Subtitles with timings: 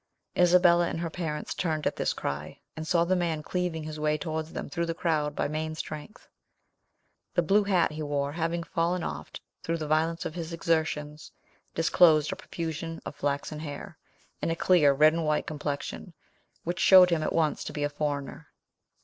[0.35, 4.17] Isabella and her parents turned at this cry, and saw the man cleaving his way
[4.17, 6.27] towards them through the crowd by main strength.
[7.35, 11.31] The blue hat he wore having fallen oft through the violence of his exertions,
[11.75, 13.99] disclosed a profusion of flaxen hair,
[14.41, 16.15] and a clear red and white complexion,
[16.63, 18.47] which showed him at once to be a foreigner.